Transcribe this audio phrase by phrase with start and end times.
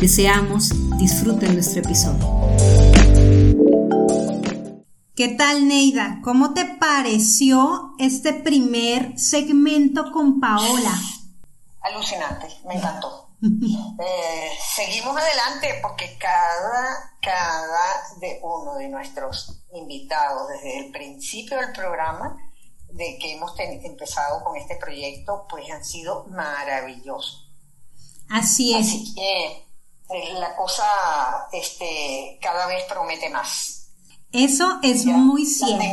[0.00, 2.24] Deseamos disfruten nuestro episodio.
[5.16, 6.20] ¿Qué tal, Neida?
[6.22, 10.94] ¿Cómo te pareció este primer segmento con Paola?
[11.80, 13.24] Alucinante, me encantó.
[14.00, 21.72] Eh, seguimos adelante porque cada, cada de uno de nuestros invitados desde el principio del
[21.72, 22.36] programa
[22.90, 27.48] de que hemos empezado con este proyecto, pues han sido maravillosos.
[28.28, 28.86] Así es.
[28.86, 29.67] Así que
[30.10, 30.84] eh, la cosa
[31.52, 33.90] este, cada vez promete más.
[34.32, 35.84] Eso es muy cierto.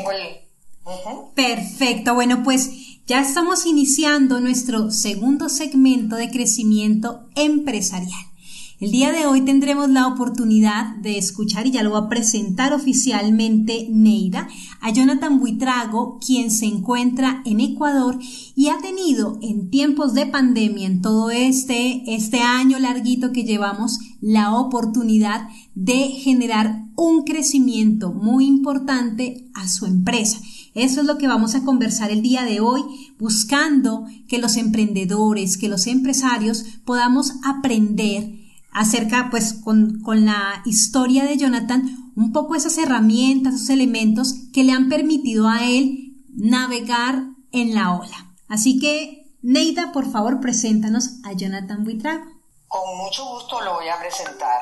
[1.35, 2.13] Perfecto.
[2.13, 2.69] Bueno, pues
[3.05, 8.34] ya estamos iniciando nuestro segundo segmento de crecimiento empresarial.
[8.77, 12.73] El día de hoy tendremos la oportunidad de escuchar, y ya lo va a presentar
[12.73, 14.49] oficialmente Neida,
[14.81, 18.19] a Jonathan Buitrago, quien se encuentra en Ecuador
[18.53, 23.97] y ha tenido en tiempos de pandemia, en todo este, este año larguito que llevamos,
[24.19, 30.41] la oportunidad de generar un crecimiento muy importante a su empresa.
[30.73, 32.81] Eso es lo que vamos a conversar el día de hoy,
[33.17, 38.34] buscando que los emprendedores, que los empresarios podamos aprender
[38.75, 44.65] acerca, pues, con, con, la historia de Jonathan, un poco esas herramientas, esos elementos que
[44.65, 48.35] le han permitido a él navegar en la ola.
[48.49, 52.25] Así que, Neida, por favor, preséntanos a Jonathan Buitrago.
[52.67, 54.59] Con mucho gusto lo voy a presentar.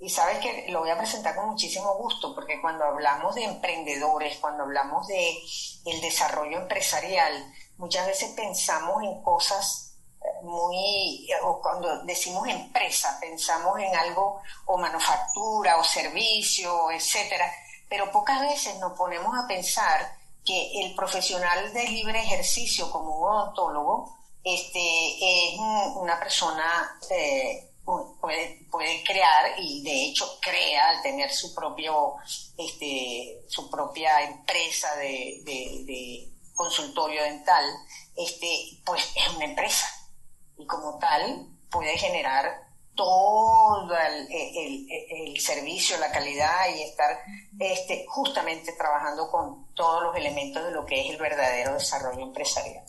[0.00, 4.38] Y sabes que lo voy a presentar con muchísimo gusto, porque cuando hablamos de emprendedores,
[4.38, 5.36] cuando hablamos de
[5.84, 7.34] el desarrollo empresarial,
[7.76, 9.89] muchas veces pensamos en cosas
[10.42, 17.50] muy, o cuando decimos empresa, pensamos en algo o manufactura o servicio, etcétera,
[17.88, 24.18] pero pocas veces nos ponemos a pensar que el profesional de libre ejercicio como odontólogo
[24.42, 25.58] este, es
[25.96, 32.14] una persona eh, puede, puede crear y de hecho crea al tener su propio
[32.56, 37.64] este, su propia empresa de, de, de consultorio dental
[38.16, 39.86] este pues es una empresa
[40.60, 47.18] y como tal puede generar todo el, servicio, la calidad y estar
[47.58, 52.84] este, justamente trabajando con todos los elementos de lo que es el verdadero desarrollo empresarial.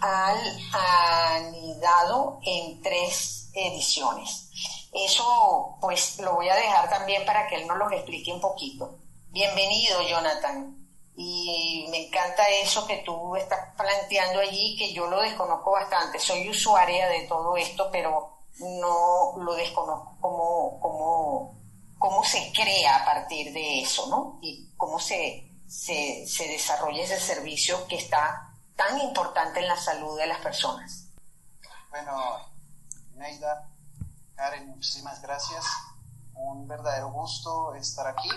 [0.00, 0.38] al
[0.72, 4.50] anidado en tres ediciones.
[4.92, 8.98] Eso pues lo voy a dejar también para que él nos lo explique un poquito.
[9.30, 10.74] Bienvenido Jonathan.
[11.20, 16.20] Y me encanta eso que tú estás planteando allí que yo lo desconozco bastante.
[16.20, 21.57] Soy usuaria de todo esto pero no lo desconozco como, como
[21.98, 24.38] cómo se crea a partir de eso, ¿no?
[24.42, 30.26] Y cómo se, se, desarrolla ese servicio que está tan importante en la salud de
[30.26, 31.08] las personas.
[31.90, 32.12] Bueno,
[33.14, 33.68] Neida,
[34.34, 35.64] Karen, muchísimas gracias.
[36.34, 38.28] Un verdadero gusto estar aquí.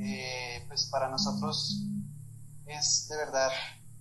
[0.00, 1.84] Eh, pues para nosotros
[2.66, 3.50] es de verdad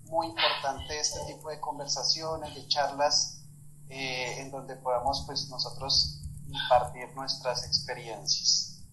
[0.06, 3.44] muy importante este tipo de conversaciones, de charlas,
[3.89, 8.83] eh, en donde podamos pues nosotros impartir nuestras experiencias.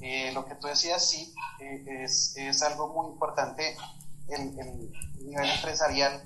[0.00, 3.76] Eh, lo que tú decías, sí, eh, es, es, algo muy importante
[4.28, 4.92] el, el
[5.24, 6.22] nivel empresarial,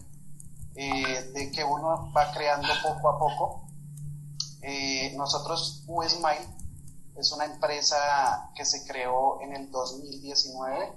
[0.74, 3.66] de que uno va creando poco a poco.
[5.16, 6.48] nosotros, USMILE,
[7.16, 10.92] es una empresa que se creó en el 2019.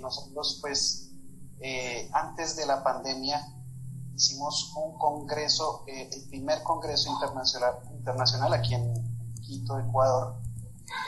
[0.00, 1.12] nosotros pues
[1.64, 3.40] eh, antes de la pandemia
[4.14, 8.94] hicimos un congreso, eh, el primer congreso internacional, internacional aquí en
[9.40, 10.36] Quito, Ecuador,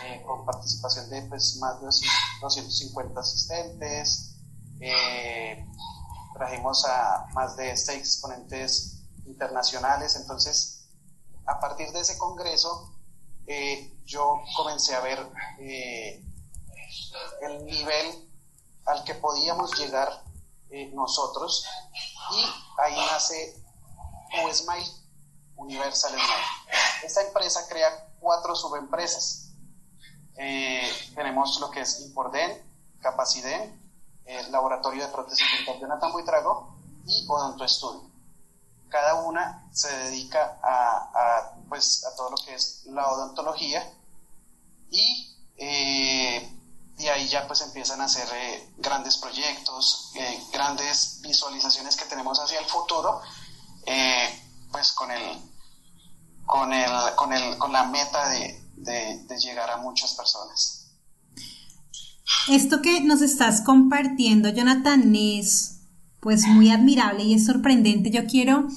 [0.05, 1.87] eh, con participación de pues, más de
[2.41, 4.31] 250 asistentes.
[6.35, 10.17] trajimos a más de seis exponentes internacionales.
[10.17, 10.89] Entonces,
[11.47, 12.93] a partir de ese congreso,
[14.05, 15.19] yo comencé a ver
[17.41, 18.29] el nivel
[18.87, 20.25] al que podíamos llegar
[20.71, 21.65] eh, nosotros
[22.35, 23.63] y ahí nace
[24.45, 24.91] USMILE,
[25.57, 26.79] Universal Smile.
[27.05, 29.53] Esta empresa crea cuatro subempresas.
[30.37, 32.63] Eh, tenemos lo que es Imporden,
[33.01, 33.81] Capaciden,
[34.25, 36.77] el Laboratorio de Prótesis Dental Jonathan Buitrago
[37.07, 38.11] y Odonto Studio.
[38.89, 43.93] Cada una se dedica a, pues, a todo lo que es la odontología
[44.91, 46.54] y eh,
[46.99, 52.38] y ahí ya pues empiezan a hacer eh, grandes proyectos, eh, grandes visualizaciones que tenemos
[52.38, 53.20] hacia el futuro,
[53.87, 54.29] eh,
[54.70, 55.38] pues con el,
[56.46, 60.87] con el, con el, con la meta de, de, llegar a muchas personas.
[62.49, 65.81] Esto que nos estás compartiendo, Jonathan, es
[66.20, 68.11] pues muy admirable y es sorprendente.
[68.11, 68.69] Yo quiero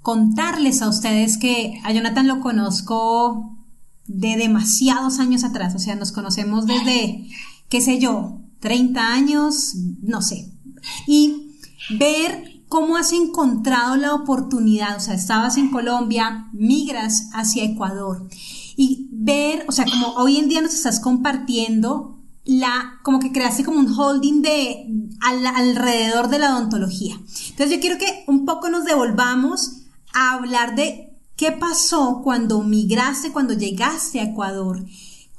[0.00, 3.56] contarles a ustedes que a Jonathan lo conozco
[4.06, 7.28] de demasiados años atrás, o sea, nos conocemos desde
[7.72, 10.52] qué sé yo, 30 años, no sé.
[11.06, 11.56] Y
[11.98, 18.28] ver cómo has encontrado la oportunidad, o sea, estabas en Colombia, migras hacia Ecuador
[18.76, 23.64] y ver, o sea, como hoy en día nos estás compartiendo la, como que creaste
[23.64, 24.86] como un holding de
[25.22, 27.14] alrededor de la odontología.
[27.14, 29.78] Entonces yo quiero que un poco nos devolvamos
[30.12, 34.84] a hablar de qué pasó cuando migraste, cuando llegaste a Ecuador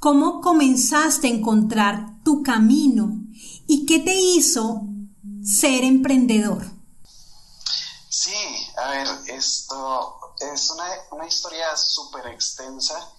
[0.04, 3.24] ¿Cómo comenzaste a encontrar tu camino
[3.66, 4.82] y qué te hizo
[5.42, 6.62] ser emprendedor?
[8.10, 8.36] Sí,
[8.76, 10.70] a ver, esto es
[11.10, 13.14] una, historia súper extensa.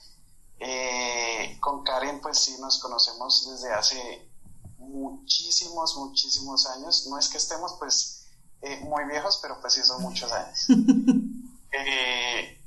[0.59, 4.29] Eh, con Karen, pues sí, nos conocemos desde hace
[4.77, 7.07] muchísimos, muchísimos años.
[7.09, 8.27] No es que estemos, pues,
[8.61, 10.67] eh, muy viejos, pero pues sí son muchos años.
[11.77, 12.57] Eh,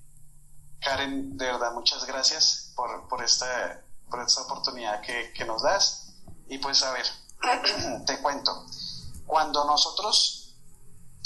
[0.80, 6.14] Karen, de verdad, muchas gracias por, por esta por esta oportunidad que, que nos das.
[6.48, 7.06] Y pues a ver,
[8.06, 8.66] te cuento,
[9.26, 10.38] cuando nosotros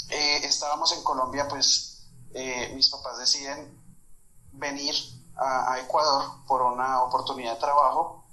[0.09, 3.81] eh, estábamos en Colombia, pues eh, mis papás deciden
[4.51, 4.93] venir
[5.35, 8.25] a, Ecuador por una oportunidad de trabajo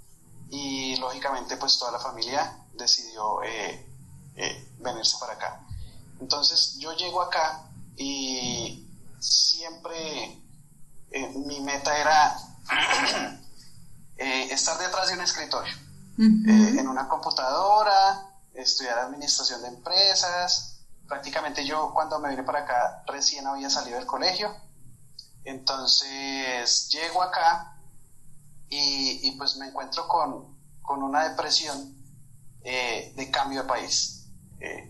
[0.50, 3.87] y lógicamente pues toda la familia decidió eh,
[4.79, 5.67] venirse para acá.
[6.20, 8.87] Entonces yo llego acá y
[9.19, 10.43] siempre
[11.37, 12.37] mi meta era
[14.22, 15.75] Eh, estar detrás de un escritorio,
[16.19, 20.84] eh, en una computadora, estudiar administración de empresas.
[21.08, 24.54] Prácticamente yo cuando me vine para acá recién había salido del colegio.
[25.42, 27.80] Entonces llego acá
[28.68, 31.97] y, pues me encuentro con, con una depresión
[32.62, 34.26] eh, de cambio de país.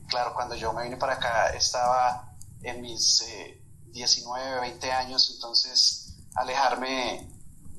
[0.09, 3.25] claro, cuando yo me vine para acá estaba en mis
[3.93, 7.30] 19, 20 años, entonces alejarme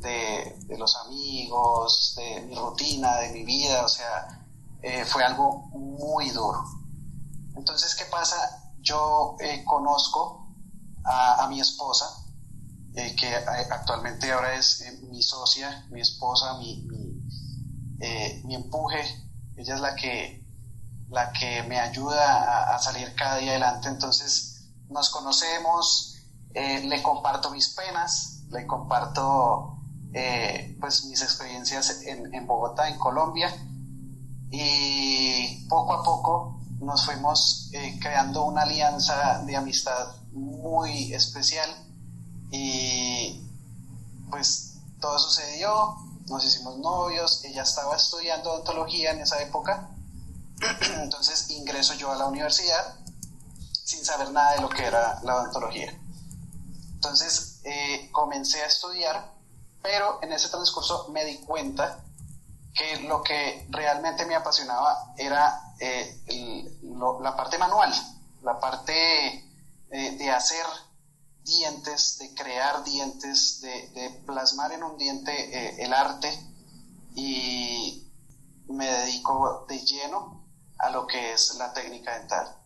[0.02, 4.46] de, los amigos, de mi rutina, de mi vida, o sea,
[4.82, 6.64] eh, fue algo muy duro.
[7.56, 8.74] Entonces, ¿qué pasa?
[8.80, 10.48] Yo eh, conozco
[11.04, 12.06] a, mi esposa,
[12.96, 16.88] eh, que actualmente ahora es mi socia, mi esposa, mi,
[18.44, 19.02] mi, empuje,
[19.58, 20.44] ella es la que,
[21.10, 26.16] la que me ayuda a, a salir cada día adelante, entonces nos conocemos,
[26.54, 29.71] le comparto mis penas, le comparto
[30.14, 33.54] eh, pues mis experiencias en, Bogotá, en Colombia,
[34.50, 41.70] y poco a poco nos fuimos eh, creando una alianza de amistad muy especial.
[42.52, 43.48] Y
[44.30, 45.96] pues todo sucedió,
[46.28, 49.90] nos hicimos novios, ella estaba estudiando odontología en esa época,
[51.02, 52.96] entonces ingreso yo a la universidad
[53.84, 55.94] sin saber nada de lo que era la odontología.
[56.94, 59.34] Entonces eh, comencé a estudiar
[59.82, 62.04] pero en ese transcurso me di cuenta
[62.74, 66.22] que lo que realmente me apasionaba era eh,
[67.20, 67.92] la parte manual,
[68.44, 69.46] la parte
[69.90, 70.66] de hacer
[71.44, 76.30] dientes, de crear dientes, de, plasmar en un diente eh, el arte
[77.16, 78.08] y
[78.68, 80.46] me dedico de lleno
[80.78, 82.58] a lo que es la técnica dental.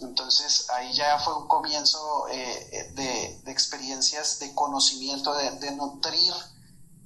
[0.00, 6.32] Entonces ahí ya fue un comienzo eh, de, experiencias de conocimiento, de, nutrir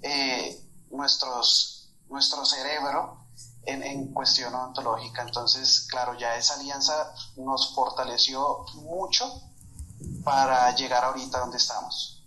[0.07, 0.61] eh,
[0.91, 3.27] nuestros, nuestro cerebro
[3.65, 5.23] en, cuestión odontológica.
[5.23, 9.43] Entonces, claro, ya esa alianza nos fortaleció mucho
[10.25, 12.25] para llegar ahorita donde estamos.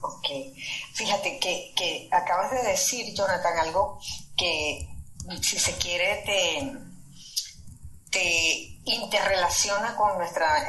[0.00, 0.28] Ok,
[0.94, 4.00] fíjate que, que acabas de decir, Jonathan, algo
[4.36, 4.88] que
[5.40, 6.92] si se quiere te,
[8.10, 10.68] te interrelaciona con nuestra,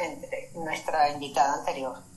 [0.53, 2.12] nuestra invitada anterior.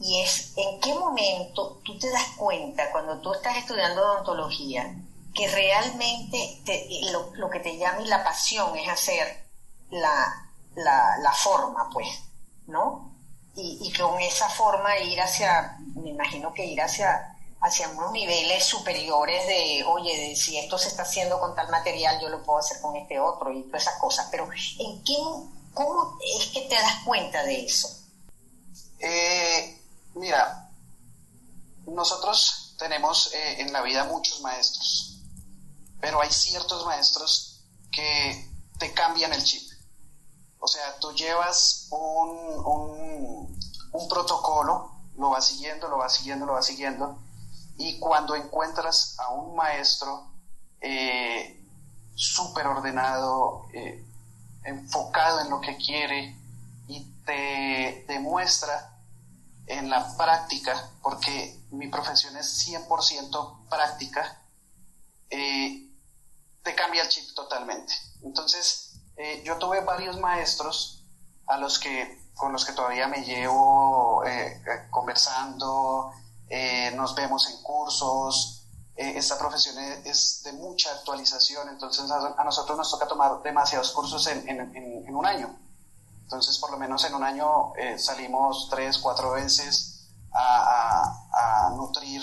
[0.00, 4.94] Y es en qué momento tú te das cuenta cuando tú estás estudiando odontología
[5.34, 6.60] que realmente
[7.12, 9.46] lo, lo, que te llama y la pasión es hacer
[9.90, 12.08] la, la, la forma, pues,
[12.66, 13.14] ¿no?
[13.56, 19.46] y, con esa forma ir hacia, me imagino que ir hacia, hacia unos niveles superiores
[19.46, 22.96] de, oye, si esto se está haciendo con tal material, yo lo puedo hacer con
[22.96, 24.28] este otro y todas esas cosas.
[24.30, 24.48] Pero,
[24.78, 25.16] ¿en qué,
[25.72, 27.88] ¿cómo es que te das cuenta de eso?
[28.98, 29.78] Eh,
[30.14, 30.70] mira,
[31.86, 35.20] nosotros tenemos eh, en la vida muchos maestros,
[36.00, 39.70] pero hay ciertos maestros que te cambian el chip.
[40.58, 43.58] O sea, tú llevas un,
[44.08, 47.18] protocolo, lo vas siguiendo, lo vas siguiendo, lo vas siguiendo,
[47.76, 50.26] y cuando encuentras a un maestro
[50.80, 51.64] eh,
[52.14, 54.04] súper ordenado, eh,
[54.64, 56.36] enfocado en lo que quiere
[56.88, 58.93] y te demuestra
[59.66, 64.42] en la práctica, porque mi profesión es 100% práctica,
[65.30, 65.90] eh,
[66.62, 67.92] te cambia el chip totalmente.
[68.22, 71.04] Entonces, eh, yo tuve varios maestros
[71.46, 76.12] a los que, con los que todavía me llevo eh, eh, conversando,
[76.94, 78.66] nos vemos en cursos.
[78.94, 85.16] esta profesión es, de mucha actualización, entonces a, nosotros nos toca tomar demasiados cursos en,
[85.16, 85.58] un año.
[86.24, 92.22] Entonces, por lo menos en un año salimos tres, cuatro veces a, nutrir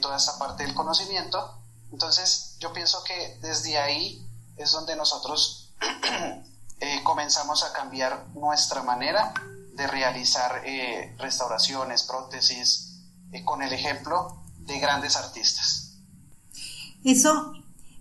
[0.00, 1.62] toda esta parte del conocimiento.
[1.92, 5.72] Entonces, yo pienso que desde ahí es donde nosotros
[6.80, 9.34] Eh, comenzamos a cambiar nuestra manera
[9.74, 13.00] de realizar eh, restauraciones, prótesis,
[13.32, 15.96] eh, con el ejemplo de grandes artistas.
[17.04, 17.52] Eso,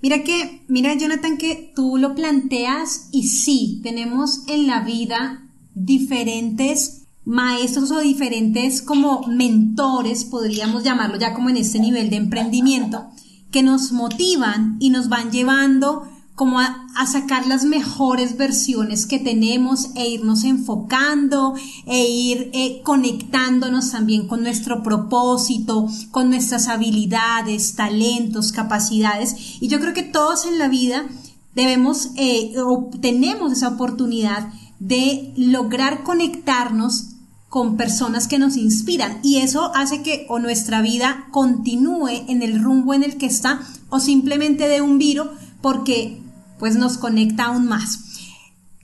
[0.08, 7.08] mira que, mira Jonathan, que tú lo planteas y sí, tenemos en la vida diferentes
[7.26, 13.08] maestros o diferentes como mentores, podríamos llamarlo ya como en este nivel de emprendimiento,
[13.52, 16.08] que nos motivan y nos van llevando
[16.38, 21.56] como a, sacar las mejores versiones que tenemos e irnos enfocando
[21.88, 29.36] e ir eh, conectándonos también con nuestro propósito, con nuestras habilidades, talentos, capacidades.
[29.62, 31.08] Y yo creo que todos en la vida
[31.56, 37.16] debemos eh, o tenemos esa oportunidad de lograr conectarnos
[37.50, 42.62] con personas que nos inspiran y eso hace que o nuestra vida continúe en el
[42.62, 46.22] rumbo en el que está o simplemente de un viro porque
[46.60, 48.00] pues nos conecta aún más.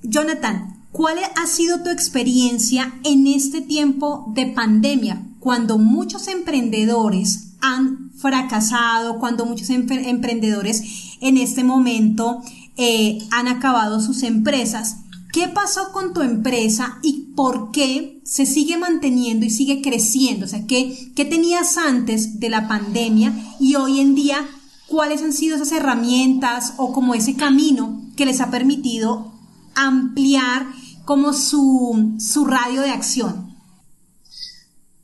[0.04, 8.12] Jonathan, ¿cuál ha sido tu experiencia en este tiempo de pandemia, cuando muchos emprendedores han
[8.18, 10.84] fracasado, cuando muchos emprendedores
[11.22, 12.42] en este momento
[12.78, 14.98] eh, han acabado sus empresas?
[15.32, 20.46] ¿Qué pasó con tu empresa y por qué se sigue manteniendo y sigue creciendo?
[20.46, 24.46] O sea, ¿qué, qué tenías antes de la pandemia y hoy en día
[24.88, 29.32] cuáles han sido esas herramientas o como ese camino que les ha permitido
[29.76, 30.66] ampliar
[31.06, 33.54] como su, su radio de acción.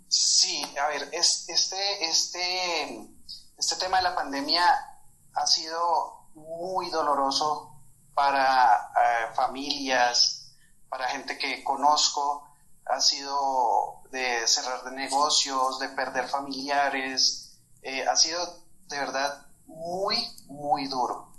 [0.07, 3.09] Sí, a ver, es, este, este,
[3.57, 4.63] este tema de la pandemia
[5.33, 7.75] ha sido muy doloroso
[8.13, 10.53] para eh, familias,
[10.89, 12.47] para gente que conozco,
[12.85, 18.39] ha sido de cerrar de negocios, de perder familiares, eh, ha sido
[18.87, 21.31] de verdad muy, muy duro.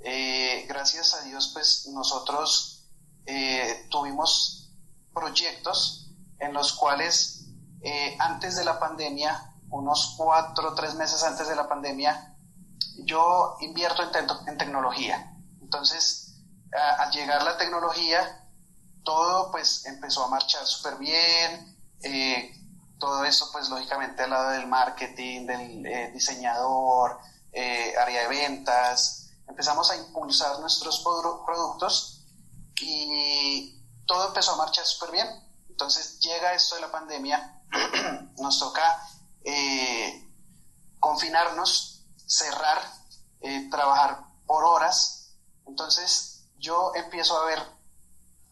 [0.00, 2.84] Eh, gracias a Dios, pues nosotros
[3.26, 4.70] eh, tuvimos
[5.12, 7.46] proyectos en los cuales
[7.82, 12.34] eh, antes de la pandemia, unos cuatro o tres meses antes de la pandemia,
[13.04, 14.02] yo invierto
[14.46, 15.36] en, tecnología.
[15.60, 16.34] Entonces,
[16.72, 18.48] al llegar la tecnología,
[19.04, 21.78] todo pues empezó a marchar súper bien.
[22.98, 27.18] todo eso pues lógicamente al lado del marketing, del diseñador,
[27.52, 31.00] eh, área de ventas, empezamos a impulsar nuestros
[31.44, 32.24] productos
[32.80, 35.26] y todo empezó a marchar súper bien.
[35.68, 37.62] Entonces llega esto de la pandemia,
[38.38, 39.02] nos toca
[39.44, 40.28] eh,
[40.98, 42.78] confinarnos, cerrar,
[43.40, 45.34] eh, trabajar por horas.
[45.66, 47.58] Entonces yo empiezo a ver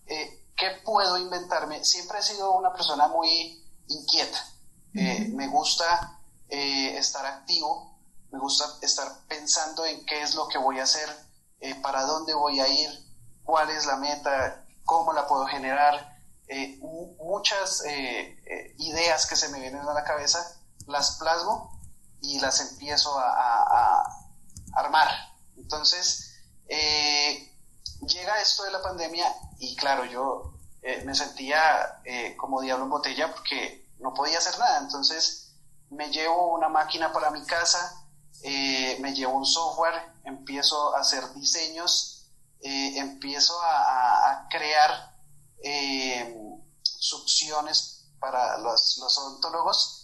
[0.07, 1.85] eh, qué puedo inventarme.
[1.85, 4.45] Siempre he sido una persona muy inquieta.
[4.93, 7.88] me gusta estar activo,
[8.31, 11.09] me gusta estar pensando en qué es lo que voy a hacer,
[11.83, 12.91] para dónde voy a ir,
[13.43, 16.17] cuál es la meta, cómo la puedo generar.
[17.19, 17.83] muchas
[18.79, 20.59] ideas que se me vienen a la cabeza
[20.89, 21.79] las plasmo
[22.21, 24.03] y las empiezo a,
[24.75, 25.09] armar.
[25.57, 26.35] Entonces,
[26.69, 27.53] eh,
[28.07, 29.27] llega esto de la pandemia
[29.59, 34.59] y claro, yo eh, me sentía eh, como diablo en botella porque no podía hacer
[34.59, 34.79] nada.
[34.79, 35.55] Entonces,
[35.91, 38.08] me llevo una máquina para mi casa,
[38.43, 42.31] me llevo un software, empiezo a hacer diseños,
[42.61, 45.17] empiezo a, crear
[46.83, 49.99] succiones para los, los odontólogos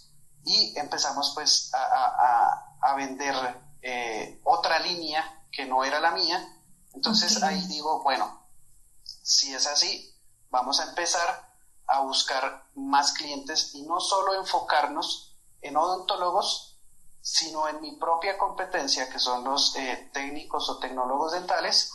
[0.45, 2.61] y empezamos pues a,
[2.95, 3.35] vender
[3.81, 6.61] eh, otra línea que no era la mía.
[6.93, 8.47] Entonces ahí digo, bueno,
[9.03, 10.15] si es así,
[10.49, 11.51] vamos a empezar
[11.87, 16.74] a buscar más clientes y no solo enfocarnos en odontólogos,
[17.25, 21.91] sino en mi propia competencia, que son los eh, técnicos o tecnólogos dentales,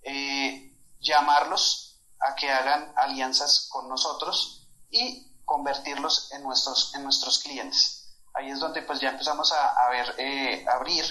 [0.00, 8.16] eh, llamarlos a que hagan alianzas con nosotros y convertirlos en nuestros, en nuestros clientes.
[8.32, 11.04] Ahí es donde pues ya empezamos a, ver, eh, abrir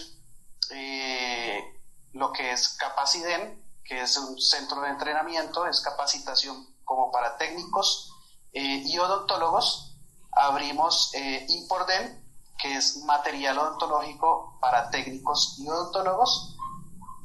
[2.13, 8.15] lo que es Capaciden, que es un centro de entrenamiento, es capacitación como para técnicos
[8.51, 9.95] y odontólogos.
[10.31, 11.11] Abrimos
[11.49, 12.28] Imporden,
[12.61, 16.55] que es material odontológico para técnicos y odontólogos.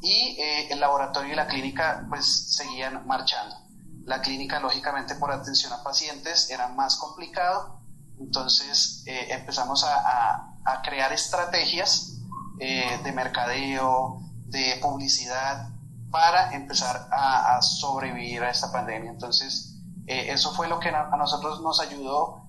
[0.01, 0.37] Y
[0.71, 3.65] el laboratorio y la clínica pues seguían marchando.
[4.05, 7.81] La clínica, lógicamente, por atención a pacientes era más complicado.
[8.21, 10.51] Entonces eh, empezamos a,
[10.83, 12.19] crear estrategias
[12.59, 15.69] eh, de mercadeo, de publicidad,
[16.11, 19.11] para empezar a, sobrevivir a esta pandemia.
[19.11, 22.49] Entonces, eh, eso fue lo que a nosotros nos ayudó.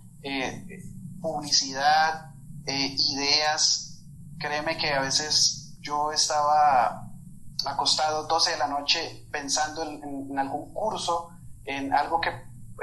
[1.21, 2.34] publicidad,
[2.73, 4.03] ideas.
[4.39, 7.09] Créeme que a veces yo estaba
[7.65, 12.29] acostado 12 de la noche pensando en algún curso en algo que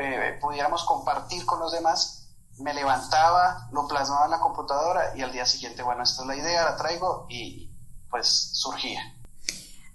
[0.01, 5.33] eh, pudiéramos compartir con los demás, me levantaba, lo plasmaba en la computadora y al
[5.33, 7.71] día siguiente, bueno, esta es la idea, la traigo y
[8.11, 9.01] pues surgía.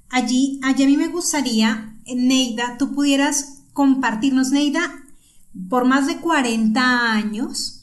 [0.09, 4.81] Allí, allí a mí me gustaría, Neida, tú pudieras compartirnos, Neida,
[5.69, 7.76] por más de 40 años,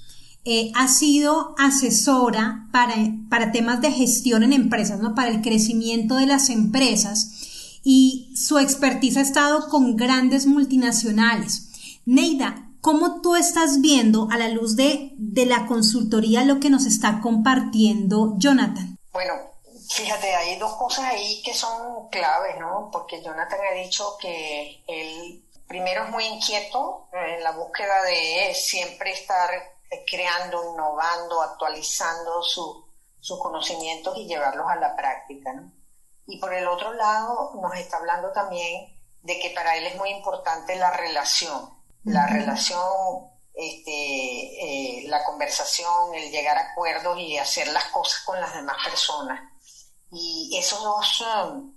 [0.44, 2.94] eh, ha sido asesora para,
[3.30, 5.14] para temas de gestión en empresas, ¿no?
[5.14, 11.68] Para el crecimiento de las empresas y su expertise ha estado con grandes multinacionales.
[12.04, 16.86] Neida, ¿cómo tú estás viendo a la luz de, de la consultoría lo que nos
[16.86, 18.98] está compartiendo Jonathan?
[19.12, 19.34] Bueno,
[19.90, 22.90] fíjate, hay dos cosas ahí que son claves, ¿no?
[22.92, 29.12] Porque Jonathan ha dicho que él primero es muy inquieto en la búsqueda de siempre
[29.12, 29.50] estar
[30.06, 35.72] creando, innovando, actualizando sus conocimientos y llevarlos a la práctica, ¿no?
[36.26, 40.10] Y por el otro lado, nos está hablando también de que para él es muy
[40.10, 41.70] importante la relación,
[42.04, 48.40] la relación, este, eh, la conversación, el llegar a acuerdos y hacer las cosas con
[48.40, 49.40] las demás personas.
[50.10, 51.74] Y esos dos, um,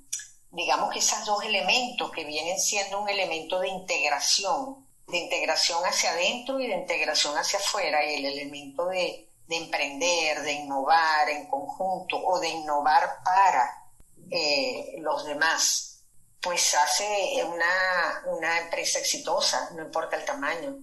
[0.51, 6.11] digamos que esos dos elementos que vienen siendo un elemento de integración, de integración hacia
[6.11, 11.47] adentro y de integración hacia afuera, y el elemento de, de emprender, de innovar en
[11.47, 13.85] conjunto o de innovar para
[14.29, 16.03] eh, los demás,
[16.41, 20.77] pues hace una, una empresa exitosa, no importa el tamaño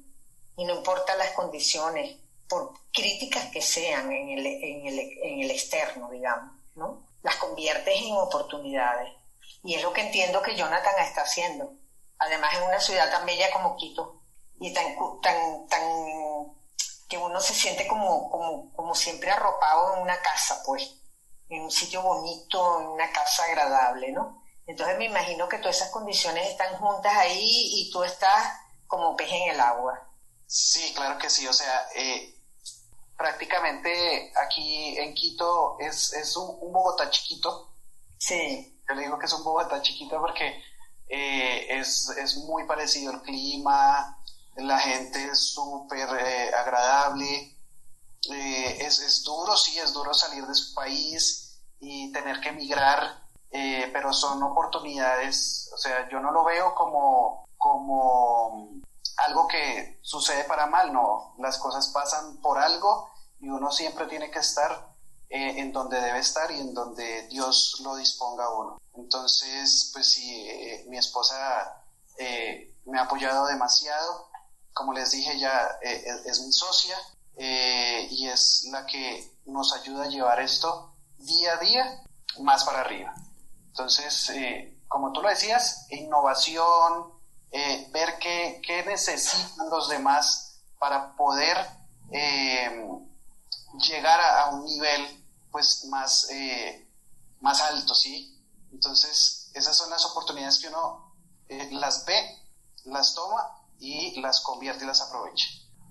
[0.57, 2.17] y no importa las condiciones,
[2.49, 7.07] por críticas que sean en el, en el, en el externo, digamos, ¿no?
[7.23, 9.13] Las conviertes en oportunidades.
[9.63, 11.73] Y es lo que entiendo que Jonathan está haciendo.
[12.19, 14.23] Además, en una ciudad tan bella como Quito
[14.61, 15.83] y tan, tan, tan
[17.09, 20.95] que uno se siente como, como, como siempre arropado en una casa, pues
[21.49, 24.43] en un sitio bonito, en una casa agradable, ¿no?
[24.67, 28.53] Entonces me imagino que todas esas condiciones están juntas ahí y tú estás
[28.87, 30.09] como pez en el agua.
[30.47, 32.35] Sí, claro que sí, o sea, eh,
[33.17, 37.75] prácticamente aquí en Quito es, es un, Bogotá chiquito.
[38.19, 38.81] Sí.
[38.89, 40.63] Yo le digo que es un Bogotá chiquito porque
[41.09, 44.19] eh, es, es, muy parecido el clima,
[44.57, 47.55] la gente es súper eh, agradable,
[48.31, 53.23] eh, es, es, duro, sí, es duro salir de su país y tener que emigrar,
[53.51, 58.81] eh, pero son oportunidades, o sea, yo no lo veo como, como
[59.27, 64.31] algo que sucede para mal, no, las cosas pasan por algo y uno siempre tiene
[64.31, 64.94] que estar
[65.35, 68.81] eh, en donde debe estar y en donde Dios lo disponga a uno.
[68.95, 71.85] Entonces, pues sí, eh, mi esposa
[72.17, 74.29] eh, me ha apoyado demasiado,
[74.73, 76.97] como les dije, ya es, mi socia
[77.37, 82.05] y es la que nos ayuda a llevar esto día a día
[82.39, 83.13] más para arriba.
[83.67, 84.31] Entonces,
[84.87, 87.13] como tú lo decías, innovación,
[87.91, 91.57] ver qué, qué, necesitan los demás para poder
[93.81, 95.24] llegar a, un nivel
[95.55, 96.85] pues más, eh,
[97.41, 98.37] más alto, ¿sí?
[98.73, 101.15] Entonces, esas son las oportunidades que uno
[101.49, 102.43] eh, las ve,
[102.87, 103.41] las toma
[103.79, 105.47] y las convierte y las aprovecha.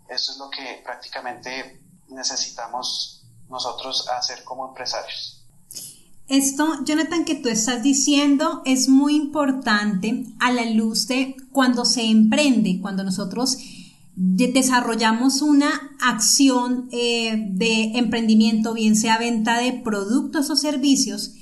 [0.09, 5.45] Eso es lo que prácticamente necesitamos nosotros hacer como empresarios.
[6.27, 12.03] Esto, Jonathan, que tú estás diciendo es muy importante a la luz de cuando se
[12.03, 13.57] emprende, cuando nosotros
[14.15, 21.33] desarrollamos una acción eh, de emprendimiento, bien sea venta de productos o servicios,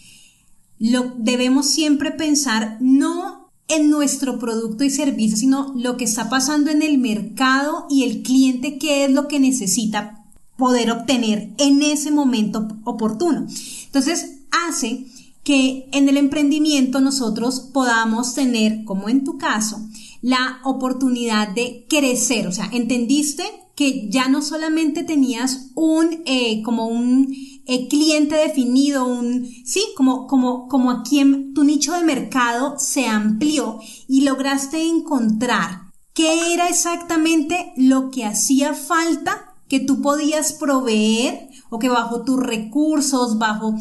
[0.80, 6.72] lo debemos siempre pensar no en nuestro producto y servicio, sino lo que está pasando
[6.72, 10.26] en el mercado y el cliente qué es lo que necesita
[10.58, 13.48] poder obtener en ese momento oportuno.
[13.86, 15.06] Entonces, hace
[15.44, 19.80] que en el emprendimiento nosotros podamos tener, como en tu caso,
[20.22, 23.44] la oportunidad de crecer, o sea, entendiste
[23.76, 27.34] que ya no solamente tenías un, eh, como un
[27.66, 33.08] eh, cliente definido, un, sí, como, como, como a quien tu nicho de mercado se
[33.08, 41.48] amplió y lograste encontrar qué era exactamente lo que hacía falta que tú podías proveer
[41.70, 43.74] o que bajo tus recursos, bajo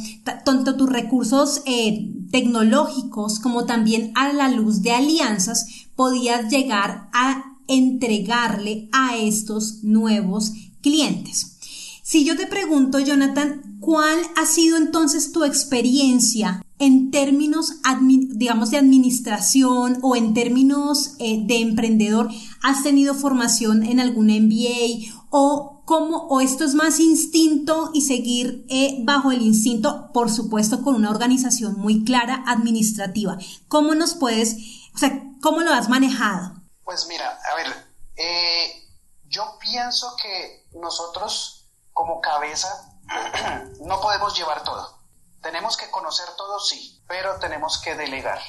[0.44, 5.66] tanto tus recursos eh, tecnológicos como también a la luz de alianzas,
[6.00, 11.58] podías llegar a entregarle a estos nuevos clientes.
[12.02, 17.74] Si yo te pregunto, Jonathan, ¿cuál ha sido entonces tu experiencia en términos,
[18.08, 22.30] digamos, de administración o en términos eh, de emprendedor?
[22.62, 28.64] ¿Has tenido formación en algún MBA o cómo, o esto es más instinto y seguir
[28.70, 33.36] eh, bajo el instinto, por supuesto, con una organización muy clara administrativa?
[33.68, 34.56] ¿Cómo nos puedes,
[34.94, 36.54] o sea, cómo lo has manejado?
[36.84, 38.88] Pues mira, a ver, eh,
[39.24, 42.98] yo pienso que nosotros como cabeza
[43.80, 44.98] no podemos llevar todo.
[45.42, 48.40] Tenemos que conocer todo, sí, pero tenemos que delegar.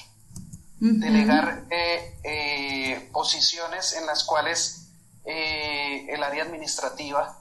[0.80, 4.88] Delegar eh, eh, posiciones en las cuales
[5.23, 7.39] el área administrativa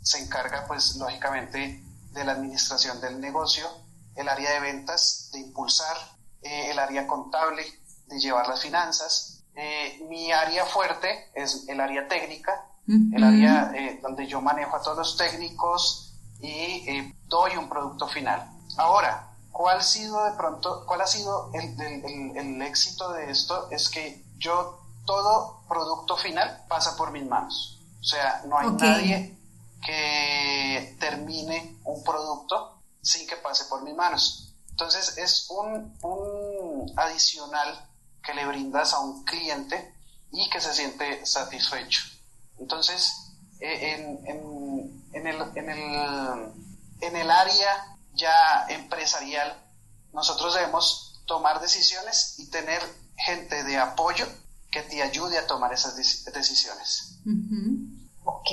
[0.00, 1.82] se encarga, pues, lógicamente,
[2.12, 3.68] de la administración del negocio,
[4.14, 5.96] el área de ventas, de impulsar,
[6.40, 7.64] el área contable,
[8.06, 13.98] de llevar las finanzas, eh, mi área fuerte es el área técnica, el área eh,
[14.02, 16.50] donde yo manejo a todos los técnicos y
[16.86, 18.48] eh, doy un producto final.
[18.76, 23.68] Ahora, ¿cuál ha sido de pronto, cuál ha sido el, éxito de esto?
[23.70, 27.80] Es que yo todo producto final pasa por mis manos.
[28.00, 29.38] O sea, no hay nadie
[29.84, 34.54] que termine un producto sin que pase por mis manos.
[34.70, 37.86] Entonces es un, un adicional
[38.26, 39.94] que le brindas a un cliente
[40.32, 42.02] y que se siente satisfecho.
[42.58, 43.12] Entonces,
[43.60, 45.26] eh, en,
[47.16, 49.56] el, área ya empresarial,
[50.12, 52.82] nosotros debemos tomar decisiones y tener
[53.16, 54.26] gente de apoyo
[54.70, 57.18] que te ayude a tomar esas decisiones.
[58.24, 58.48] Ok,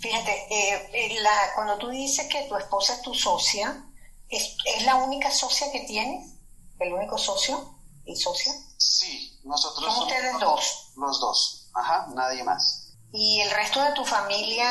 [0.00, 1.18] fíjate, eh, eh,
[1.54, 3.84] cuando tú dices que tu esposa es tu socia,
[4.28, 6.32] ¿es, ¿es la única socia que tienes?
[6.78, 7.74] ¿El único socio
[8.06, 8.52] y socia?
[8.80, 10.92] Sí, nosotros ¿Son ustedes dos?
[10.96, 12.94] Los dos, ajá, nadie más.
[13.12, 14.66] ¿Y el resto de tu familia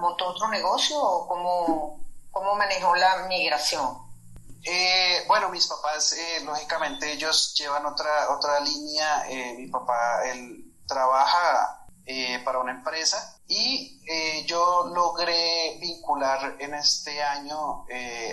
[0.00, 3.98] montó otro negocio o cómo, cómo manejó la migración?
[4.64, 9.28] Eh, bueno, mis papás, eh, lógicamente, ellos llevan otra, otra línea.
[9.28, 11.80] Eh, mi papá, él trabaja
[12.44, 13.98] para una empresa y
[14.46, 17.86] yo logré vincular en este año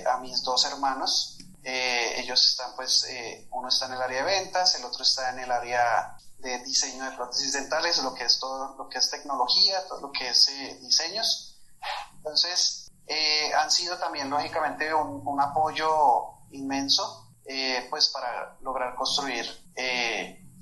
[0.06, 4.40] a mis dos hermanos eh, ellos están, pues, eh, uno está en el área de
[4.40, 8.40] ventas, el otro está en el área de diseño de prótesis dentales, lo que es
[8.40, 11.60] todo lo que es tecnología, todo lo que es eh, diseños.
[12.16, 12.88] Entonces,
[13.58, 17.30] han sido también, lógicamente, un, apoyo inmenso,
[17.90, 19.46] pues, para lograr construir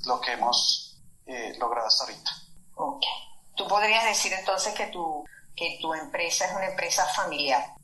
[0.06, 1.00] lo que hemos
[1.60, 2.32] logrado hasta ahorita.
[2.76, 3.04] Ok.
[3.56, 5.24] ¿Tú podrías decir entonces que tu,
[5.56, 7.76] que tu empresa es una empresa familiar?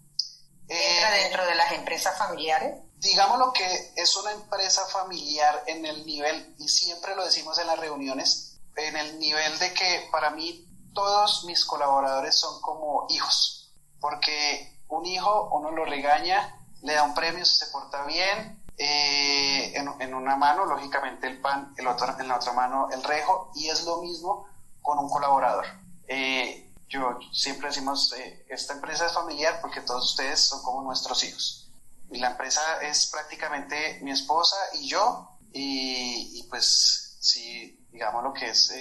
[0.67, 2.75] ¿Entra dentro de las empresas familiares?
[3.05, 7.67] Digamos lo que es una empresa familiar en el nivel, y siempre lo decimos en
[7.67, 13.71] las reuniones, en el nivel de que para mí todos mis colaboradores son como hijos,
[14.01, 19.73] porque un hijo uno lo regaña, le da un premio si se porta bien, eh,
[19.75, 23.69] en, una mano lógicamente el pan, el otro, en la otra mano el rejo, y
[23.69, 24.47] es lo mismo
[24.81, 25.65] con un colaborador.
[26.07, 31.23] Eh, yo siempre decimos, eh, esta empresa es familiar porque todos ustedes son como nuestros
[31.23, 31.64] hijos.
[32.11, 38.49] Y la empresa es prácticamente mi esposa y yo, y, pues sí, digamos lo que
[38.49, 38.73] es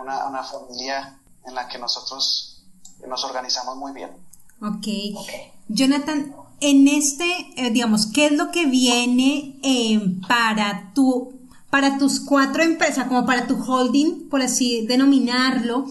[0.00, 2.64] una, una familia en la que nosotros
[3.06, 4.10] nos organizamos muy bien.
[4.60, 4.86] Ok.
[5.68, 7.24] Jonathan, en este,
[7.56, 13.26] eh, digamos, ¿qué es lo que viene eh, para tu, para tus cuatro empresas, como
[13.26, 15.86] para tu holding, por así denominarlo,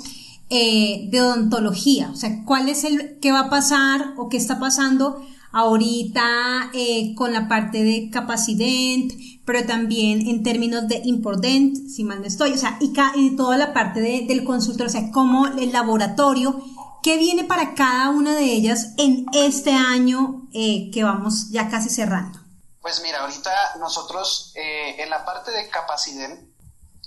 [0.49, 2.09] eh, de odontología?
[2.11, 6.71] O sea, ¿cuál es el, qué va a pasar o qué está pasando ahorita
[7.15, 12.53] con la parte de capacidad, pero también en términos de important, si mal no estoy,
[12.53, 16.61] o sea, y, toda la parte del consultor, o sea, cómo el laboratorio
[17.01, 21.89] ¿Qué viene para cada una de ellas en este año eh, que vamos ya casi
[21.89, 22.39] cerrando?
[22.79, 26.29] Pues mira, ahorita nosotros eh, en la parte de capacidad,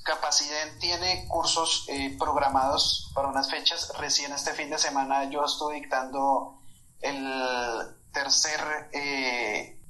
[0.03, 3.93] capacidad tiene cursos eh, programados para unas fechas.
[4.01, 6.59] Recién este fin de semana yo estoy dictando
[7.01, 7.25] el
[8.15, 8.91] tercer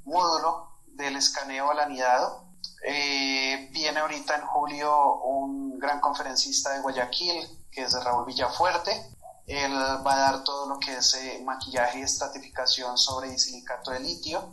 [0.04, 2.48] módulo del escaneo al anidado.
[2.82, 9.14] viene ahorita en julio un gran conferencista de Guayaquil, que es Raúl Villafuerte.
[9.46, 14.00] Él va a dar todo lo que es eh, maquillaje y estratificación sobre silicato de
[14.00, 14.48] litio.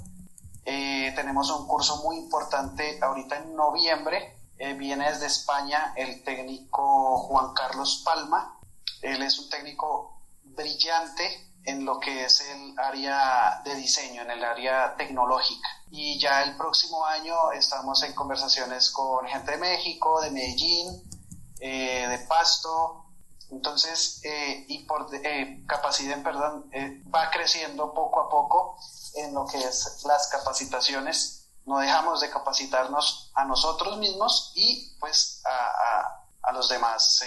[0.65, 4.37] Eh, tenemos un curso muy importante ahorita en noviembre.
[4.57, 8.59] Eh, viene desde España el técnico Juan Carlos Palma.
[9.01, 14.43] Él es un técnico brillante en lo que es el área de diseño, en el
[14.43, 15.67] área tecnológica.
[15.89, 21.09] Y ya el próximo año estamos en conversaciones con gente de México, de Medellín,
[21.59, 23.01] de Pasto,
[23.51, 28.77] entonces, eh, y por eh, capacidad, perdón, eh, va creciendo poco a poco
[29.15, 31.49] en lo que es las capacitaciones.
[31.65, 36.17] No dejamos de capacitarnos a nosotros mismos y pues a,
[36.53, 37.23] los demás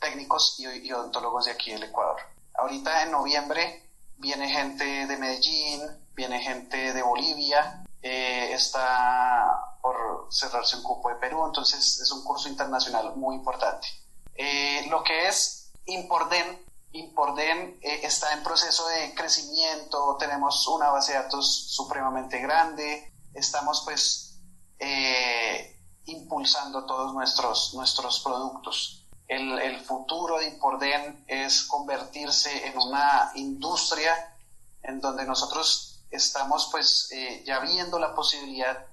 [0.00, 2.16] técnicos y, odontólogos de aquí del Ecuador.
[2.60, 5.80] Ahorita en noviembre viene gente de Medellín,
[6.14, 12.48] viene gente de Bolivia, está por cerrarse un cupo de Perú, entonces es un curso
[12.48, 13.88] internacional muy importante.
[14.34, 21.12] Eh, lo que es Imporden, Imporden eh, está en proceso de crecimiento, tenemos una base
[21.12, 24.38] de datos supremamente grande, estamos pues
[24.78, 28.99] eh, impulsando todos nuestros, nuestros productos.
[29.30, 34.36] El, el, futuro de Imporden es convertirse en una industria
[34.82, 37.10] en donde nosotros estamos pues
[37.44, 38.86] ya viendo la posibilidad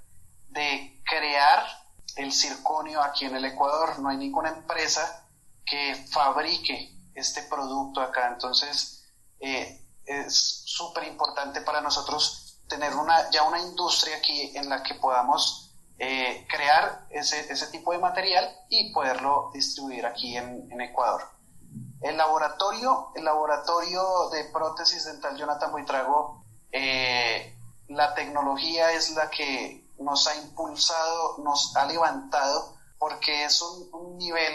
[0.49, 1.65] de crear
[2.17, 3.99] el circonio aquí en el Ecuador.
[3.99, 5.27] No hay ninguna empresa
[5.65, 8.27] que fabrique este producto acá.
[8.27, 9.05] Entonces,
[9.39, 14.95] eh, es súper importante para nosotros tener una, ya una industria aquí en la que
[14.95, 15.66] podamos
[15.99, 21.21] eh, crear ese, ese, tipo de material y poderlo distribuir aquí en, en, Ecuador.
[22.01, 27.57] El laboratorio, el laboratorio de prótesis dental Jonathan Buitrago, eh,
[27.87, 34.17] la tecnología es la que nos ha impulsado, nos ha levantado, porque es un, un
[34.17, 34.53] nivel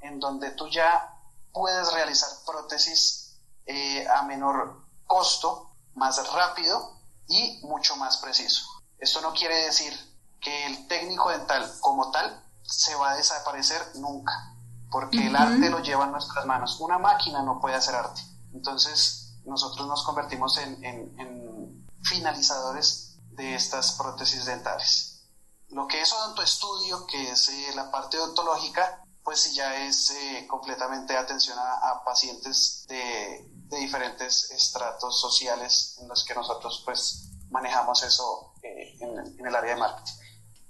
[0.00, 1.14] en donde tú ya
[1.52, 8.64] puedes realizar prótesis eh, a menor costo, más rápido y mucho más preciso.
[8.98, 9.92] Esto no quiere decir
[10.40, 14.54] que el técnico dental como tal se va a desaparecer nunca,
[14.90, 16.80] porque el arte lo lleva en nuestras manos.
[16.80, 18.20] Una máquina no puede hacer arte.
[18.52, 25.24] Entonces nosotros nos convertimos en, finalizadores de estas prótesis dentales.
[25.70, 30.46] Lo que es odontoestudio, que es eh, la parte odontológica, pues sí ya es eh,
[30.48, 38.54] completamente atención a, pacientes de, diferentes estratos sociales en los que nosotros pues manejamos eso
[38.62, 40.14] eh, en, el área de marketing.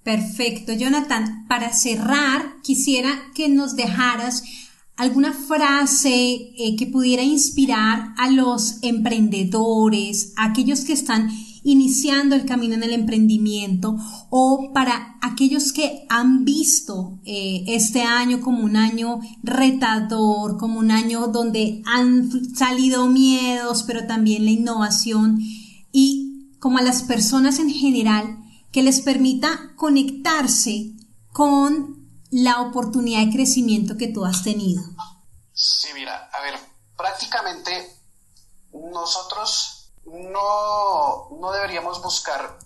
[0.08, 1.44] Perfecto, Jonathan.
[1.48, 4.42] Para cerrar, quisiera que nos dejaras
[4.96, 11.28] alguna frase eh, que pudiera inspirar a los emprendedores, a aquellos que están
[11.62, 13.98] iniciando el camino en el emprendimiento
[14.30, 20.90] o para aquellos que han visto eh, este año como un año retador, como un
[20.90, 25.38] año donde han salido miedos, pero también la innovación
[25.92, 28.37] y como a las personas en general
[28.72, 30.92] que les permita conectarse
[31.32, 31.98] con
[32.30, 34.82] la oportunidad de crecimiento que tú has tenido.
[35.52, 36.58] Sí, mira, a ver,
[36.96, 38.02] prácticamente
[38.72, 42.58] nosotros no, no deberíamos buscar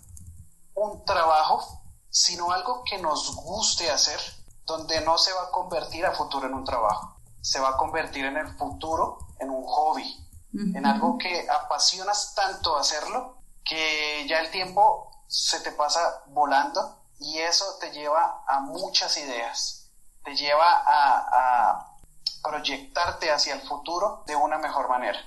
[0.75, 4.19] un trabajo, sino algo que nos guste hacer
[4.65, 8.25] donde no se va a convertir a futuro en un trabajo, se va a convertir
[8.25, 10.19] en el futuro en un hobby,
[10.53, 17.39] en algo que apasionas tanto hacerlo que ya el tiempo se te pasa volando y
[17.39, 19.91] eso te lleva a muchas ideas,
[20.23, 21.97] te lleva a, a
[22.43, 25.19] proyectarte hacia el futuro de una mejor manera.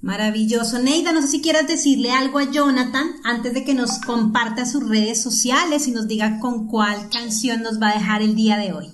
[0.00, 0.78] Maravilloso.
[0.78, 4.88] Neida, no sé si quieras decirle algo a Jonathan antes de que nos comparta sus
[4.88, 8.72] redes sociales y nos diga con cuál canción nos va a dejar el día de
[8.72, 8.92] hoy.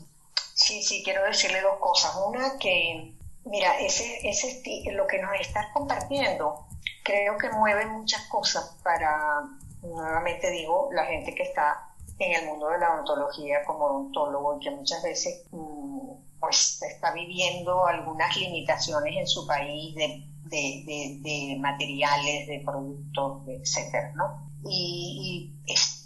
[0.54, 2.12] Sí, sí, quiero decirle dos cosas.
[2.26, 4.62] Una que, mira, ese, ese,
[4.92, 6.66] lo que nos estás compartiendo
[7.04, 9.42] creo que mueve muchas cosas para,
[9.83, 14.64] nuevamente digo, la gente que está en el mundo de la odontología como odontólogo y
[14.64, 22.47] que muchas veces mm, pues está viviendo algunas limitaciones en su país de de, materiales,
[22.47, 24.51] de productos, etcétera, ¿no?
[24.64, 26.05] Y, es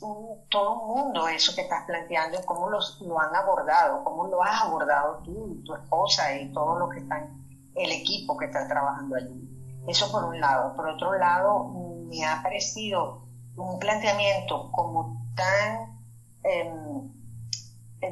[0.50, 4.62] todo un mundo eso que estás planteando, cómo los, lo han abordado, cómo lo has
[4.62, 7.42] abordado tú, tu esposa y todo lo que están,
[7.74, 9.48] el equipo que está trabajando allí.
[9.88, 10.74] Eso por un lado.
[10.76, 11.68] Por otro lado,
[12.08, 13.25] me ha parecido
[13.56, 16.00] un planteamiento como tan,
[16.44, 17.12] em,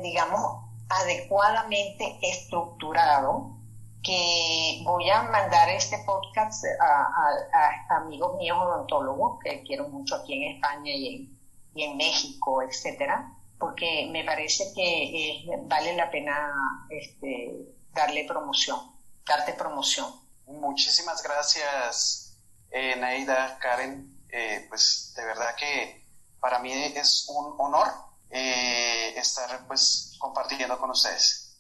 [0.03, 3.55] digamos, adecuadamente estructurado,
[4.03, 10.57] que voy a mandar este podcast a, amigos míos odontólogos que quiero mucho aquí en
[10.57, 11.31] España y
[11.75, 16.53] en, México, etcétera, porque me parece que vale la pena
[16.91, 18.79] este, darle promoción,
[19.27, 20.07] darte promoción.
[20.47, 22.39] Muchísimas gracias,
[22.71, 24.14] eh, Naida, Karen.
[24.37, 26.09] Eh, pues de verdad que
[26.41, 27.87] para mí es un honor
[28.31, 31.57] eh, estar pues compartiendo con ustedes.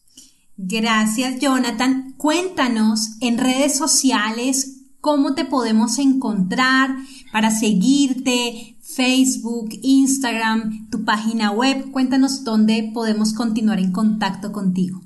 [0.57, 2.15] Gracias, Jonathan.
[2.19, 6.91] Cuéntanos en redes sociales cómo te podemos encontrar
[7.33, 11.93] para seguirte, Facebook, Instagram, tu página web.
[11.93, 15.01] Cuéntanos dónde podemos continuar en contacto contigo.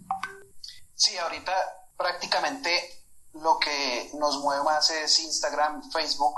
[0.95, 1.53] Sí, ahorita
[1.99, 2.71] prácticamente
[3.35, 6.35] lo que nos mueve más es Instagram, Facebook.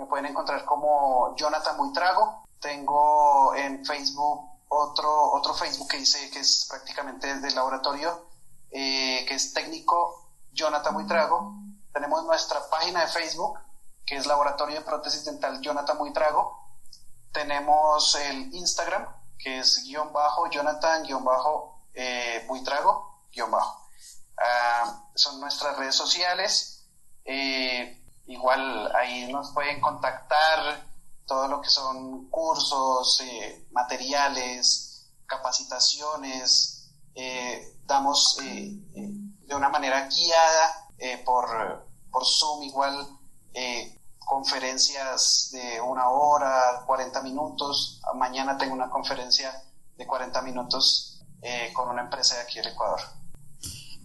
[0.00, 2.44] Me pueden encontrar como Jonathan Buitrago.
[2.58, 8.30] Tengo en Facebook otro, otro Facebook que hice que es prácticamente desde el laboratorio
[8.70, 11.54] eh, que es técnico Jonathan Muitrago.
[11.92, 13.58] Tenemos nuestra página de Facebook,
[14.06, 16.80] que es Laboratorio de Prótesis Dental Jonathan Muitrago.
[17.30, 19.06] Tenemos el Instagram,
[19.38, 23.86] que es guion bajo Jonathan guion bajo eh, Buitrago guion bajo.
[24.38, 26.86] Ah, son nuestras redes sociales.
[27.26, 27.99] Eh,
[28.30, 30.88] igual ahí nos pueden contactar
[31.26, 33.22] todo lo que son cursos,
[33.70, 36.80] materiales, capacitaciones,
[37.14, 39.10] eh, damos eh, eh,
[39.46, 43.16] de una manera guiada eh, por, por Zoom igual
[44.18, 48.00] conferencias de una hora, 40 minutos.
[48.14, 49.50] Mañana tengo una conferencia
[49.96, 51.20] de 40 minutos
[51.74, 53.00] con una empresa de aquí del Ecuador.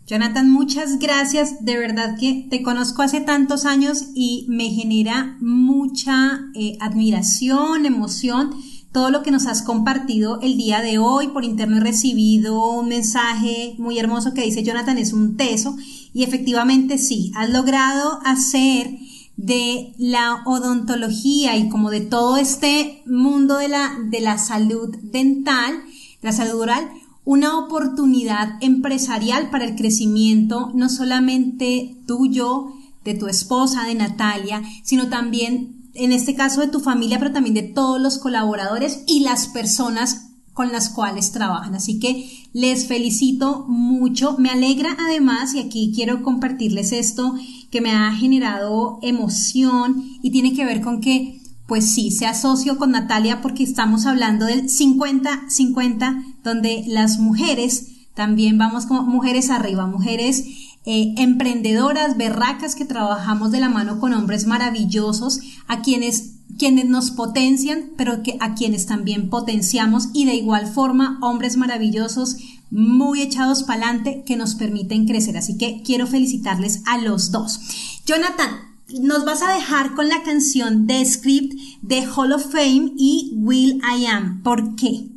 [0.07, 1.65] Jonathan, muchas gracias.
[1.65, 6.41] De verdad que te conozco hace tantos años y me genera mucha
[6.79, 8.51] admiración, emoción
[8.95, 11.27] todo lo que nos has compartido el día de hoy.
[11.27, 15.75] Por interno he recibido un mensaje muy hermoso que dice Jonathan es un teso
[16.13, 18.91] y efectivamente sí, has logrado hacer
[19.35, 25.73] de la odontología y como de todo este mundo de la, de la salud dental,
[26.21, 26.89] la salud oral,
[27.25, 32.71] una oportunidad empresarial para el crecimiento no solamente tuyo,
[33.05, 37.53] de tu esposa, de Natalia, sino también en este caso de tu familia, pero también
[37.53, 41.75] de todos los colaboradores y las personas con las cuales trabajan.
[41.75, 44.35] Así que les felicito mucho.
[44.37, 47.35] Me alegra además, y aquí quiero compartirles esto
[47.69, 52.77] que me ha generado emoción y tiene que ver con que, pues sí, se asocio
[52.77, 59.87] con Natalia porque estamos hablando del 50-50, donde las mujeres también vamos como mujeres arriba,
[59.87, 60.45] mujeres
[60.85, 67.11] eh, emprendedoras, berracas que trabajamos de la mano con hombres maravillosos, a quienes quienes nos
[67.11, 72.37] potencian, pero que a quienes también potenciamos y de igual forma hombres maravillosos
[72.71, 75.37] muy echados para adelante que nos permiten crecer.
[75.37, 77.59] Así que quiero felicitarles a los dos.
[78.05, 83.33] Jonathan, nos vas a dejar con la canción de Script de Hall of Fame y
[83.35, 84.43] Will I Am.
[84.43, 85.07] ¿Por qué?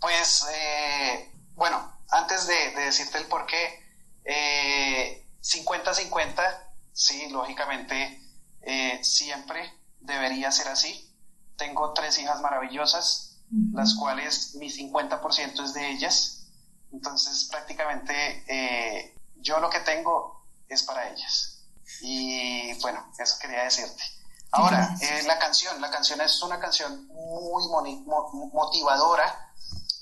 [0.00, 3.82] Pues, eh, bueno, antes de, de decirte el por qué,
[5.40, 6.56] 50-50, eh,
[6.92, 8.20] sí, lógicamente,
[8.62, 11.08] eh, siempre debería ser así.
[11.56, 13.38] Tengo tres hijas maravillosas,
[13.72, 16.46] las cuales mi 50% es de ellas.
[16.92, 21.51] Entonces, prácticamente, eh, yo lo que tengo es para ellas.
[22.00, 24.02] Y bueno, eso quería decirte.
[24.52, 27.68] Ahora, la canción, la canción es una canción muy
[28.52, 29.54] motivadora,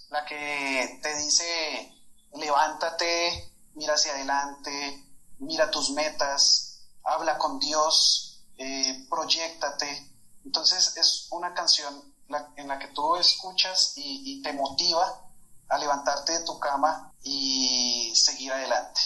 [0.09, 1.97] la que te dice
[2.35, 5.07] levántate, mira hacia adelante,
[5.39, 10.11] mira tus metas, habla con Dios, eh, proyectate.
[10.45, 12.15] Entonces es una canción
[12.57, 15.25] en la que tú escuchas y, te motiva
[15.69, 19.01] a levantarte de tu cama y seguir adelante.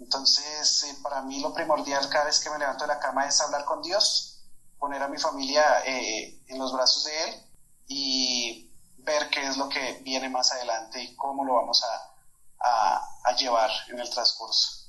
[0.00, 3.40] Entonces, eh, para mí lo primordial cada vez que me levanto de la cama es
[3.40, 4.42] hablar con Dios,
[4.78, 7.42] poner a mi familia eh, en los brazos de Él
[7.86, 13.70] y ver qué es lo que viene más adelante y cómo lo vamos a llevar
[13.88, 14.79] en el transcurso.